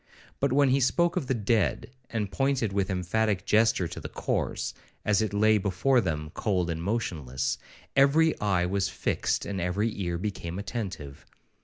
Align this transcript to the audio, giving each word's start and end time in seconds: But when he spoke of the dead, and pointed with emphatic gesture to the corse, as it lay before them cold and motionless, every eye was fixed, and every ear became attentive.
But 0.39 0.51
when 0.51 0.69
he 0.69 0.79
spoke 0.79 1.15
of 1.15 1.27
the 1.27 1.35
dead, 1.35 1.91
and 2.09 2.31
pointed 2.31 2.73
with 2.73 2.89
emphatic 2.89 3.45
gesture 3.45 3.87
to 3.89 3.99
the 3.99 4.09
corse, 4.09 4.73
as 5.05 5.21
it 5.21 5.31
lay 5.31 5.59
before 5.59 6.01
them 6.01 6.31
cold 6.33 6.71
and 6.71 6.81
motionless, 6.81 7.59
every 7.95 8.35
eye 8.39 8.65
was 8.65 8.89
fixed, 8.89 9.45
and 9.45 9.61
every 9.61 9.95
ear 10.01 10.17
became 10.17 10.57
attentive. 10.57 11.27